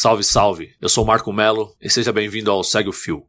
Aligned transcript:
Salve, 0.00 0.22
salve! 0.22 0.70
Eu 0.80 0.88
sou 0.88 1.04
Marco 1.04 1.32
Melo 1.32 1.74
e 1.82 1.90
seja 1.90 2.12
bem-vindo 2.12 2.52
ao 2.52 2.62
Segue 2.62 2.88
o 2.88 2.92
Fio. 2.92 3.24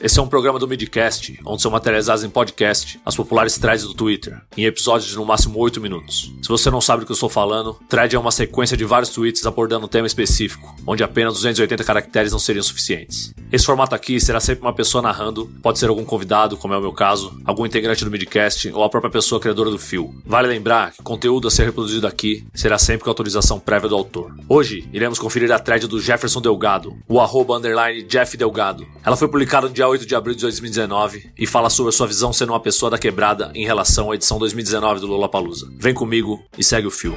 Esse 0.00 0.18
é 0.18 0.22
um 0.22 0.28
programa 0.28 0.58
do 0.58 0.68
Midcast, 0.68 1.38
onde 1.44 1.62
são 1.62 1.70
materializados 1.70 2.24
em 2.24 2.30
podcast 2.30 3.00
as 3.04 3.16
populares 3.16 3.56
threads 3.58 3.84
do 3.84 3.94
Twitter, 3.94 4.40
em 4.56 4.64
episódios 4.64 5.10
de 5.10 5.16
no 5.16 5.24
máximo 5.24 5.58
8 5.58 5.80
minutos. 5.80 6.32
Se 6.42 6.48
você 6.48 6.70
não 6.70 6.80
sabe 6.80 7.00
do 7.00 7.06
que 7.06 7.12
eu 7.12 7.14
estou 7.14 7.28
falando, 7.28 7.78
thread 7.88 8.14
é 8.14 8.18
uma 8.18 8.32
sequência 8.32 8.76
de 8.76 8.84
vários 8.84 9.10
tweets 9.10 9.46
abordando 9.46 9.86
um 9.86 9.88
tema 9.88 10.06
específico, 10.06 10.74
onde 10.86 11.04
apenas 11.04 11.34
280 11.34 11.84
caracteres 11.84 12.32
não 12.32 12.38
seriam 12.38 12.62
suficientes. 12.62 13.34
Esse 13.50 13.66
formato 13.66 13.94
aqui 13.94 14.18
será 14.18 14.40
sempre 14.40 14.62
uma 14.62 14.72
pessoa 14.72 15.02
narrando, 15.02 15.50
pode 15.62 15.78
ser 15.78 15.88
algum 15.88 16.04
convidado, 16.04 16.56
como 16.56 16.74
é 16.74 16.78
o 16.78 16.80
meu 16.80 16.92
caso, 16.92 17.38
algum 17.44 17.66
integrante 17.66 18.04
do 18.04 18.10
Midcast 18.10 18.70
ou 18.72 18.82
a 18.82 18.88
própria 18.88 19.10
pessoa 19.10 19.40
criadora 19.40 19.70
do 19.70 19.78
fio. 19.78 20.14
Vale 20.24 20.48
lembrar 20.48 20.92
que 20.92 21.00
o 21.00 21.04
conteúdo 21.04 21.48
a 21.48 21.50
ser 21.50 21.64
reproduzido 21.64 22.06
aqui 22.06 22.44
será 22.54 22.78
sempre 22.78 23.04
com 23.04 23.10
autorização 23.10 23.60
prévia 23.60 23.88
do 23.88 23.94
autor. 23.94 24.34
Hoje, 24.48 24.88
iremos 24.92 25.18
conferir 25.18 25.52
a 25.52 25.58
thread 25.58 25.86
do 25.86 26.00
Jefferson 26.00 26.40
Delgado, 26.40 26.96
o 27.08 27.20
arroba 27.20 27.56
underline 27.56 28.02
Jeff 28.04 28.36
Delgado. 28.36 28.86
Ela 29.04 29.16
foi 29.16 29.28
publicada 29.28 29.68
dia 29.72 29.88
8 29.88 30.06
de 30.06 30.14
abril 30.14 30.34
de 30.34 30.42
2019 30.42 31.32
e 31.38 31.46
fala 31.46 31.70
sobre 31.70 31.90
a 31.90 31.92
sua 31.92 32.06
visão 32.06 32.32
sendo 32.32 32.52
uma 32.52 32.60
pessoa 32.60 32.90
da 32.90 32.98
quebrada 32.98 33.50
em 33.54 33.64
relação 33.64 34.10
à 34.10 34.14
edição 34.14 34.38
2019 34.38 35.00
do 35.00 35.06
Lollapalooza. 35.06 35.68
Vem 35.78 35.94
comigo 35.94 36.44
e 36.56 36.62
segue 36.62 36.86
o 36.86 36.90
fio. 36.90 37.16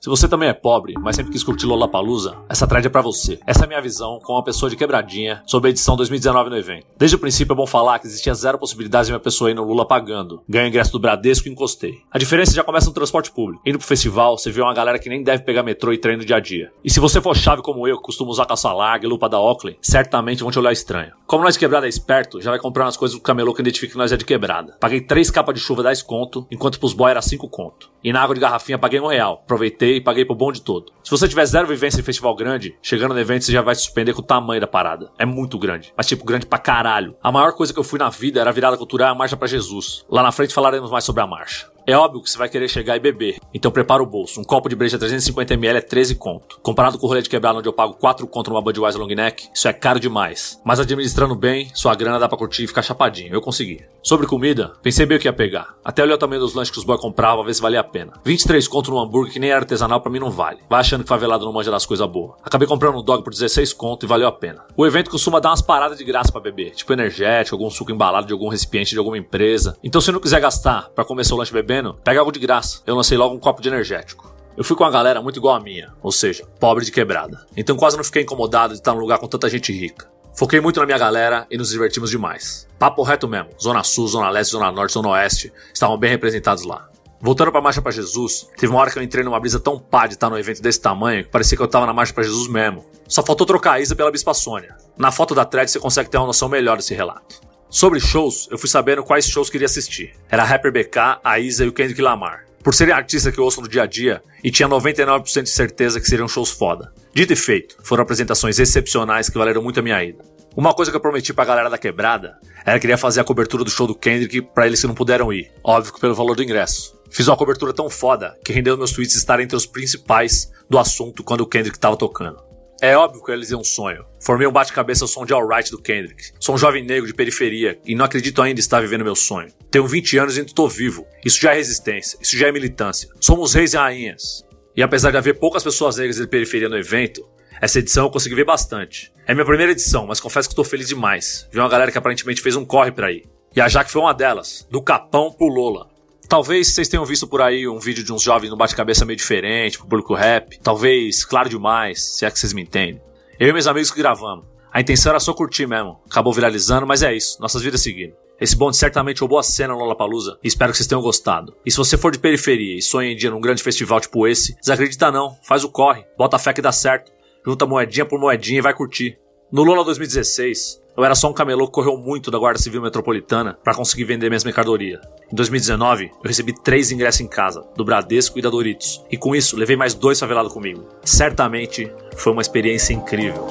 Se 0.00 0.08
você 0.08 0.26
também 0.26 0.48
é 0.48 0.54
pobre, 0.54 0.94
mas 0.98 1.16
sempre 1.16 1.30
quis 1.30 1.44
curtir 1.44 1.66
Lollapalooza, 1.66 2.38
essa 2.48 2.66
thread 2.66 2.86
é 2.86 2.90
pra 2.90 3.02
você. 3.02 3.38
Essa 3.46 3.64
é 3.64 3.66
a 3.66 3.68
minha 3.68 3.82
visão, 3.82 4.18
com 4.18 4.32
uma 4.32 4.42
pessoa 4.42 4.70
de 4.70 4.74
quebradinha, 4.74 5.42
sobre 5.44 5.68
a 5.68 5.70
edição 5.72 5.94
2019 5.94 6.48
no 6.48 6.56
evento. 6.56 6.86
Desde 6.96 7.16
o 7.16 7.18
princípio 7.18 7.52
é 7.52 7.54
bom 7.54 7.66
falar 7.66 7.98
que 7.98 8.06
existia 8.06 8.32
zero 8.32 8.58
possibilidade 8.58 9.08
de 9.08 9.12
uma 9.12 9.20
pessoa 9.20 9.50
ir 9.50 9.54
no 9.54 9.62
Lula 9.62 9.86
pagando. 9.86 10.42
Ganho 10.48 10.68
ingresso 10.68 10.92
do 10.92 10.98
Bradesco 10.98 11.48
e 11.48 11.52
encostei. 11.52 11.98
A 12.10 12.18
diferença 12.18 12.54
já 12.54 12.64
começa 12.64 12.86
no 12.86 12.94
transporte 12.94 13.30
público. 13.30 13.62
Indo 13.66 13.76
pro 13.76 13.86
festival, 13.86 14.38
você 14.38 14.50
vê 14.50 14.62
uma 14.62 14.72
galera 14.72 14.98
que 14.98 15.10
nem 15.10 15.22
deve 15.22 15.42
pegar 15.42 15.62
metrô 15.62 15.92
e 15.92 15.98
trem 15.98 16.16
no 16.16 16.24
dia 16.24 16.36
a 16.36 16.40
dia. 16.40 16.72
E 16.82 16.88
se 16.88 16.98
você 16.98 17.20
for 17.20 17.36
chave 17.36 17.60
como 17.60 17.86
eu, 17.86 17.98
que 17.98 18.04
costumo 18.04 18.30
usar 18.30 18.46
calça 18.46 18.72
larga 18.72 19.04
e 19.04 19.08
lupa 19.08 19.28
da 19.28 19.38
Oakley, 19.38 19.76
certamente 19.82 20.42
vão 20.42 20.50
te 20.50 20.58
olhar 20.58 20.72
estranho. 20.72 21.12
Como 21.26 21.44
nós 21.44 21.52
de 21.56 21.60
quebrada 21.60 21.84
é 21.84 21.90
esperto, 21.90 22.40
já 22.40 22.48
vai 22.48 22.58
comprando 22.58 22.88
as 22.88 22.96
coisas 22.96 23.18
do 23.18 23.22
camelô 23.22 23.52
que 23.52 23.60
identifica 23.60 23.92
que 23.92 23.98
nós 23.98 24.10
é 24.12 24.16
de 24.16 24.24
quebrada. 24.24 24.78
Paguei 24.80 25.02
três 25.02 25.30
capas 25.30 25.54
de 25.54 25.60
chuva 25.60 25.82
10 25.82 26.00
conto, 26.00 26.46
enquanto 26.50 26.80
pros 26.80 26.94
boy 26.94 27.10
era 27.10 27.20
5 27.20 27.46
conto. 27.50 27.90
E 28.02 28.14
na 28.14 28.22
água 28.22 28.34
de 28.34 28.40
garrafinha 28.40 28.78
paguei 28.78 28.98
um 28.98 29.06
real. 29.06 29.42
Aproveitei 29.44 29.89
e 29.96 30.00
paguei 30.00 30.24
pro 30.24 30.34
bonde 30.34 30.62
todo. 30.62 30.92
Se 31.02 31.10
você 31.10 31.28
tiver 31.28 31.44
zero 31.44 31.66
vivência 31.66 32.00
em 32.00 32.04
festival 32.04 32.34
grande, 32.34 32.76
chegando 32.82 33.14
no 33.14 33.20
evento 33.20 33.44
você 33.44 33.52
já 33.52 33.62
vai 33.62 33.74
se 33.74 33.82
surpreender 33.82 34.14
com 34.14 34.20
o 34.20 34.24
tamanho 34.24 34.60
da 34.60 34.66
parada. 34.66 35.10
É 35.18 35.24
muito 35.24 35.58
grande. 35.58 35.92
Mas 35.96 36.06
tipo, 36.06 36.24
grande 36.24 36.46
pra 36.46 36.58
caralho. 36.58 37.16
A 37.22 37.32
maior 37.32 37.52
coisa 37.52 37.72
que 37.72 37.78
eu 37.78 37.84
fui 37.84 37.98
na 37.98 38.08
vida 38.08 38.40
era 38.40 38.50
a 38.50 38.52
virada 38.52 38.76
cultural 38.76 39.12
a 39.12 39.14
marcha 39.14 39.36
para 39.36 39.48
Jesus. 39.48 40.04
Lá 40.08 40.22
na 40.22 40.32
frente 40.32 40.54
falaremos 40.54 40.90
mais 40.90 41.04
sobre 41.04 41.22
a 41.22 41.26
marcha. 41.26 41.66
É 41.86 41.96
óbvio 41.96 42.22
que 42.22 42.30
você 42.30 42.38
vai 42.38 42.48
querer 42.48 42.68
chegar 42.68 42.96
e 42.96 43.00
beber, 43.00 43.38
então 43.52 43.70
prepara 43.70 44.02
o 44.02 44.06
bolso. 44.06 44.40
Um 44.40 44.44
copo 44.44 44.68
de 44.68 44.76
breja 44.76 44.98
350ml 44.98 45.76
é 45.76 45.80
13 45.80 46.14
conto. 46.14 46.58
Comparado 46.62 46.98
com 46.98 47.06
o 47.06 47.08
rolê 47.08 47.22
de 47.22 47.28
quebrado 47.28 47.58
onde 47.58 47.68
eu 47.68 47.72
pago 47.72 47.94
4 47.94 48.26
conto 48.26 48.50
numa 48.50 48.62
Budweiser 48.62 49.00
long 49.00 49.08
neck, 49.08 49.48
isso 49.54 49.68
é 49.68 49.72
caro 49.72 49.98
demais. 49.98 50.60
Mas 50.64 50.80
administrando 50.80 51.34
bem, 51.34 51.70
sua 51.74 51.94
grana 51.94 52.18
dá 52.18 52.28
pra 52.28 52.38
curtir 52.38 52.64
e 52.64 52.66
ficar 52.66 52.82
chapadinho. 52.82 53.32
Eu 53.34 53.40
consegui. 53.40 53.84
Sobre 54.02 54.26
comida, 54.26 54.72
pensei 54.82 55.04
bem 55.04 55.18
o 55.18 55.20
que 55.20 55.28
ia 55.28 55.32
pegar. 55.32 55.74
Até 55.84 56.02
olhei 56.02 56.14
o 56.14 56.18
tamanho 56.18 56.40
dos 56.40 56.54
lanches 56.54 56.70
que 56.70 56.78
os 56.78 56.84
boys 56.84 57.00
compravam, 57.00 57.44
ver 57.44 57.54
se 57.54 57.60
valia 57.60 57.80
a 57.80 57.84
pena. 57.84 58.12
23 58.24 58.66
conto 58.68 58.90
no 58.90 58.98
hambúrguer 58.98 59.32
que 59.32 59.38
nem 59.38 59.50
era 59.50 59.60
artesanal 59.60 60.00
pra 60.00 60.10
mim 60.10 60.18
não 60.18 60.30
vale. 60.30 60.58
Vai 60.68 60.80
achando 60.80 61.02
que 61.02 61.08
favelado 61.08 61.44
não 61.44 61.52
manja 61.52 61.70
das 61.70 61.84
coisas 61.84 62.06
boas. 62.08 62.36
Acabei 62.42 62.66
comprando 62.66 62.98
um 62.98 63.02
dog 63.02 63.22
por 63.22 63.30
16 63.30 63.72
conto 63.72 64.06
e 64.06 64.08
valeu 64.08 64.28
a 64.28 64.32
pena. 64.32 64.64
O 64.76 64.86
evento 64.86 65.10
costuma 65.10 65.40
dar 65.40 65.50
umas 65.50 65.62
paradas 65.62 65.98
de 65.98 66.04
graça 66.04 66.32
para 66.32 66.40
beber, 66.40 66.70
tipo 66.70 66.92
energético, 66.92 67.56
algum 67.56 67.70
suco 67.70 67.92
embalado 67.92 68.26
de 68.26 68.32
algum 68.32 68.48
recipiente 68.48 68.92
de 68.92 68.98
alguma 68.98 69.18
empresa. 69.18 69.76
Então 69.82 70.00
se 70.00 70.10
não 70.12 70.20
quiser 70.20 70.40
gastar 70.40 70.88
para 70.94 71.04
comer 71.04 71.24
seu 71.24 71.36
lanche 71.36 71.52
bebendo, 71.70 71.94
pega 72.02 72.18
algo 72.18 72.32
de 72.32 72.40
graça. 72.40 72.82
Eu 72.84 72.96
lancei 72.96 73.16
logo 73.16 73.32
um 73.32 73.38
copo 73.38 73.62
de 73.62 73.68
energético. 73.68 74.34
Eu 74.56 74.64
fui 74.64 74.76
com 74.76 74.82
uma 74.82 74.90
galera 74.90 75.22
muito 75.22 75.38
igual 75.38 75.54
a 75.54 75.60
minha, 75.60 75.92
ou 76.02 76.10
seja, 76.10 76.44
pobre 76.58 76.84
de 76.84 76.90
quebrada. 76.90 77.46
Então 77.56 77.76
quase 77.76 77.96
não 77.96 78.02
fiquei 78.02 78.22
incomodado 78.22 78.74
de 78.74 78.80
estar 78.80 78.92
num 78.92 78.98
lugar 78.98 79.18
com 79.18 79.28
tanta 79.28 79.48
gente 79.48 79.72
rica. 79.72 80.10
Foquei 80.34 80.60
muito 80.60 80.80
na 80.80 80.86
minha 80.86 80.98
galera 80.98 81.46
e 81.48 81.56
nos 81.56 81.70
divertimos 81.70 82.10
demais. 82.10 82.66
Papo 82.76 83.02
reto 83.02 83.28
mesmo. 83.28 83.50
Zona 83.60 83.84
Sul, 83.84 84.08
Zona 84.08 84.28
Leste, 84.30 84.52
Zona 84.52 84.72
Norte, 84.72 84.92
Zona 84.92 85.10
Oeste 85.10 85.52
estavam 85.72 85.96
bem 85.96 86.10
representados 86.10 86.64
lá. 86.64 86.88
Voltando 87.20 87.52
pra 87.52 87.60
Marcha 87.60 87.82
para 87.82 87.92
Jesus, 87.92 88.48
teve 88.56 88.72
uma 88.72 88.80
hora 88.80 88.90
que 88.90 88.98
eu 88.98 89.02
entrei 89.02 89.22
numa 89.22 89.38
brisa 89.38 89.60
tão 89.60 89.78
pá 89.78 90.06
de 90.06 90.14
estar 90.14 90.28
num 90.28 90.38
evento 90.38 90.60
desse 90.60 90.80
tamanho 90.80 91.24
que 91.24 91.30
parecia 91.30 91.56
que 91.56 91.62
eu 91.62 91.68
tava 91.68 91.86
na 91.86 91.92
Marcha 91.92 92.12
para 92.12 92.24
Jesus 92.24 92.48
mesmo. 92.48 92.84
Só 93.06 93.22
faltou 93.22 93.46
trocar 93.46 93.72
a 93.72 93.80
Isa 93.80 93.94
pela 93.94 94.10
Bispa 94.10 94.34
Sônia. 94.34 94.76
Na 94.96 95.12
foto 95.12 95.34
da 95.34 95.44
thread 95.44 95.70
você 95.70 95.78
consegue 95.78 96.10
ter 96.10 96.16
uma 96.16 96.26
noção 96.26 96.48
melhor 96.48 96.76
desse 96.78 96.94
relato. 96.94 97.49
Sobre 97.70 98.00
shows, 98.00 98.48
eu 98.50 98.58
fui 98.58 98.68
sabendo 98.68 99.04
quais 99.04 99.28
shows 99.28 99.48
queria 99.48 99.66
assistir. 99.66 100.12
Era 100.28 100.42
Rapper 100.42 100.72
BK, 100.72 101.20
a 101.22 101.38
Isa 101.38 101.64
e 101.64 101.68
o 101.68 101.72
Kendrick 101.72 102.02
Lamar. 102.02 102.44
Por 102.64 102.74
serem 102.74 102.92
artistas 102.92 103.32
que 103.32 103.38
eu 103.38 103.44
ouço 103.44 103.60
no 103.60 103.68
dia 103.68 103.84
a 103.84 103.86
dia, 103.86 104.20
e 104.42 104.50
tinha 104.50 104.68
99% 104.68 105.44
de 105.44 105.50
certeza 105.50 106.00
que 106.00 106.08
seriam 106.08 106.26
shows 106.26 106.50
foda. 106.50 106.92
Dito 107.14 107.32
e 107.32 107.36
feito, 107.36 107.76
foram 107.84 108.02
apresentações 108.02 108.58
excepcionais 108.58 109.30
que 109.30 109.38
valeram 109.38 109.62
muito 109.62 109.78
a 109.78 109.82
minha 109.84 110.02
ida. 110.02 110.24
Uma 110.56 110.74
coisa 110.74 110.90
que 110.90 110.96
eu 110.96 111.00
prometi 111.00 111.32
pra 111.32 111.44
galera 111.44 111.70
da 111.70 111.78
quebrada 111.78 112.38
era 112.66 112.76
que 112.76 112.80
queria 112.80 112.98
fazer 112.98 113.20
a 113.20 113.24
cobertura 113.24 113.62
do 113.62 113.70
show 113.70 113.86
do 113.86 113.94
Kendrick 113.94 114.42
pra 114.52 114.66
eles 114.66 114.80
que 114.80 114.88
não 114.88 114.94
puderam 114.94 115.32
ir, 115.32 115.52
óbvio 115.62 115.94
que 115.94 116.00
pelo 116.00 116.14
valor 116.14 116.34
do 116.34 116.42
ingresso. 116.42 116.98
Fiz 117.08 117.28
uma 117.28 117.36
cobertura 117.36 117.72
tão 117.72 117.88
foda 117.88 118.36
que 118.44 118.52
rendeu 118.52 118.76
meus 118.76 118.90
tweets 118.90 119.14
estarem 119.14 119.44
entre 119.44 119.56
os 119.56 119.64
principais 119.64 120.50
do 120.68 120.76
assunto 120.76 121.22
quando 121.22 121.42
o 121.42 121.46
Kendrick 121.46 121.78
tava 121.78 121.96
tocando. 121.96 122.49
É 122.82 122.96
óbvio 122.96 123.22
que 123.22 123.30
eu 123.30 123.34
realizei 123.34 123.54
um 123.54 123.62
sonho. 123.62 124.06
Formei 124.18 124.46
um 124.46 124.52
bate-cabeça 124.52 125.04
ao 125.04 125.08
som 125.08 125.26
de 125.26 125.34
Alright 125.34 125.70
do 125.70 125.82
Kendrick. 125.82 126.30
Sou 126.40 126.54
um 126.54 126.58
jovem 126.58 126.82
negro 126.82 127.06
de 127.06 127.12
periferia 127.12 127.78
e 127.84 127.94
não 127.94 128.06
acredito 128.06 128.40
ainda 128.40 128.58
estar 128.58 128.80
vivendo 128.80 129.04
meu 129.04 129.14
sonho. 129.14 129.52
Tenho 129.70 129.86
20 129.86 130.16
anos 130.16 130.34
e 130.34 130.40
ainda 130.40 130.50
estou 130.50 130.66
vivo. 130.66 131.06
Isso 131.22 131.38
já 131.38 131.52
é 131.52 131.56
resistência, 131.56 132.18
isso 132.22 132.38
já 132.38 132.48
é 132.48 132.52
militância. 132.52 133.10
Somos 133.20 133.52
reis 133.52 133.74
e 133.74 133.76
rainhas. 133.76 134.46
E 134.74 134.82
apesar 134.82 135.10
de 135.10 135.18
haver 135.18 135.38
poucas 135.38 135.62
pessoas 135.62 135.98
negras 135.98 136.16
de 136.16 136.26
periferia 136.26 136.70
no 136.70 136.78
evento, 136.78 137.22
essa 137.60 137.80
edição 137.80 138.06
eu 138.06 138.10
consegui 138.10 138.34
ver 138.34 138.46
bastante. 138.46 139.12
É 139.26 139.34
minha 139.34 139.44
primeira 139.44 139.72
edição, 139.72 140.06
mas 140.06 140.18
confesso 140.18 140.48
que 140.48 140.52
estou 140.54 140.64
feliz 140.64 140.88
demais. 140.88 141.46
Vi 141.52 141.58
uma 141.58 141.68
galera 141.68 141.92
que 141.92 141.98
aparentemente 141.98 142.40
fez 142.40 142.56
um 142.56 142.64
corre 142.64 142.92
pra 142.92 143.12
ir. 143.12 143.28
E 143.54 143.60
a 143.60 143.68
Jaque 143.68 143.90
foi 143.90 144.00
uma 144.00 144.14
delas, 144.14 144.66
do 144.70 144.80
Capão 144.80 145.30
pro 145.30 145.48
Lola. 145.48 145.89
Talvez 146.30 146.68
vocês 146.68 146.86
tenham 146.86 147.04
visto 147.04 147.26
por 147.26 147.42
aí 147.42 147.66
um 147.66 147.80
vídeo 147.80 148.04
de 148.04 148.12
uns 148.12 148.22
jovens 148.22 148.50
no 148.50 148.56
bate-cabeça 148.56 149.04
meio 149.04 149.16
diferente, 149.16 149.76
pro 149.76 149.88
público 149.88 150.14
rap. 150.14 150.60
Talvez 150.62 151.24
claro 151.24 151.48
demais, 151.48 152.00
se 152.00 152.24
é 152.24 152.30
que 152.30 152.38
vocês 152.38 152.52
me 152.52 152.62
entendem. 152.62 153.02
Eu 153.36 153.48
e 153.48 153.52
meus 153.52 153.66
amigos 153.66 153.90
que 153.90 153.98
gravamos. 153.98 154.44
A 154.72 154.80
intenção 154.80 155.10
era 155.10 155.18
só 155.18 155.34
curtir 155.34 155.66
mesmo. 155.66 156.00
Acabou 156.08 156.32
viralizando, 156.32 156.86
mas 156.86 157.02
é 157.02 157.12
isso. 157.12 157.36
Nossas 157.40 157.62
vidas 157.62 157.80
seguiram. 157.80 158.14
Esse 158.40 158.54
bonde 158.54 158.76
certamente 158.76 159.18
roubou 159.18 159.40
a 159.40 159.42
cena 159.42 159.74
no 159.74 159.80
Lollapalooza 159.80 160.38
e 160.40 160.46
espero 160.46 160.70
que 160.70 160.76
vocês 160.76 160.86
tenham 160.86 161.02
gostado. 161.02 161.52
E 161.66 161.70
se 161.72 161.76
você 161.76 161.98
for 161.98 162.12
de 162.12 162.20
periferia 162.20 162.78
e 162.78 162.80
sonha 162.80 163.10
em 163.10 163.16
dia 163.16 163.32
num 163.32 163.40
grande 163.40 163.60
festival 163.60 164.00
tipo 164.00 164.24
esse, 164.28 164.54
desacredita 164.60 165.10
não, 165.10 165.36
faz 165.42 165.64
o 165.64 165.68
corre, 165.68 166.04
bota 166.16 166.36
a 166.36 166.38
fé 166.38 166.52
que 166.52 166.62
dá 166.62 166.70
certo, 166.70 167.10
junta 167.44 167.66
moedinha 167.66 168.06
por 168.06 168.20
moedinha 168.20 168.60
e 168.60 168.62
vai 168.62 168.72
curtir. 168.72 169.18
No 169.50 169.64
Lola 169.64 169.82
2016, 169.82 170.80
eu 171.00 171.04
era 171.06 171.14
só 171.14 171.30
um 171.30 171.32
camelô 171.32 171.66
que 171.66 171.72
correu 171.72 171.96
muito 171.96 172.30
da 172.30 172.38
Guarda 172.38 172.58
Civil 172.58 172.82
Metropolitana 172.82 173.58
para 173.64 173.74
conseguir 173.74 174.04
vender 174.04 174.28
minhas 174.28 174.44
mercadorias. 174.44 175.00
Em 175.32 175.34
2019, 175.34 176.04
eu 176.04 176.28
recebi 176.28 176.52
três 176.52 176.92
ingressos 176.92 177.22
em 177.22 177.26
casa, 177.26 177.64
do 177.74 177.82
Bradesco 177.82 178.38
e 178.38 178.42
da 178.42 178.50
Doritos, 178.50 179.02
e 179.10 179.16
com 179.16 179.34
isso 179.34 179.56
levei 179.56 179.76
mais 179.76 179.94
dois 179.94 180.20
favelados 180.20 180.52
comigo. 180.52 180.86
Certamente 181.02 181.90
foi 182.16 182.34
uma 182.34 182.42
experiência 182.42 182.92
incrível. 182.92 183.46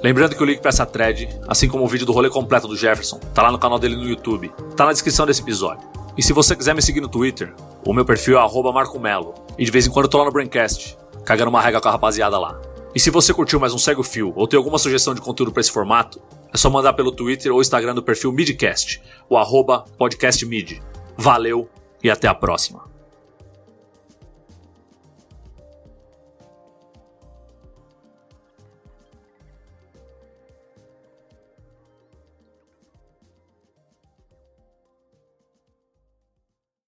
Lembrando 0.00 0.36
que 0.36 0.42
o 0.44 0.46
link 0.46 0.60
para 0.60 0.68
essa 0.68 0.86
thread, 0.86 1.28
assim 1.48 1.68
como 1.68 1.82
o 1.82 1.88
vídeo 1.88 2.06
do 2.06 2.12
rolê 2.12 2.30
completo 2.30 2.68
do 2.68 2.76
Jefferson, 2.76 3.18
tá 3.34 3.42
lá 3.42 3.50
no 3.50 3.58
canal 3.58 3.80
dele 3.80 3.96
no 3.96 4.04
YouTube, 4.04 4.52
tá 4.76 4.86
na 4.86 4.92
descrição 4.92 5.26
desse 5.26 5.42
episódio. 5.42 5.88
E 6.16 6.22
se 6.22 6.32
você 6.32 6.54
quiser 6.54 6.72
me 6.72 6.82
seguir 6.82 7.00
no 7.00 7.08
Twitter, 7.08 7.52
o 7.84 7.92
meu 7.92 8.04
perfil 8.04 8.38
é 8.38 8.72
@marcomelo, 8.72 9.34
e 9.58 9.64
de 9.64 9.72
vez 9.72 9.88
em 9.88 9.90
quando 9.90 10.04
eu 10.04 10.10
tô 10.10 10.18
lá 10.18 10.24
no 10.24 10.30
Braincast, 10.30 10.96
cagando 11.24 11.50
uma 11.50 11.60
regra 11.60 11.80
com 11.80 11.88
a 11.88 11.90
rapaziada 11.90 12.38
lá. 12.38 12.65
E 12.96 12.98
se 12.98 13.10
você 13.10 13.34
curtiu 13.34 13.60
mais 13.60 13.74
um 13.74 13.78
Segue 13.78 14.00
o 14.00 14.02
Fio 14.02 14.32
ou 14.34 14.48
tem 14.48 14.56
alguma 14.56 14.78
sugestão 14.78 15.12
de 15.12 15.20
conteúdo 15.20 15.52
para 15.52 15.60
esse 15.60 15.70
formato, 15.70 16.18
é 16.50 16.56
só 16.56 16.70
mandar 16.70 16.94
pelo 16.94 17.12
Twitter 17.12 17.52
ou 17.52 17.60
Instagram 17.60 17.94
do 17.94 18.02
perfil 18.02 18.32
Midcast, 18.32 19.02
o 19.28 19.36
arroba 19.36 19.84
podcastmid. 19.98 20.82
Valeu 21.14 21.68
e 22.02 22.08
até 22.08 22.26
a 22.26 22.34
próxima. 22.34 22.95